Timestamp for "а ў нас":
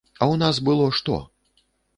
0.11-0.61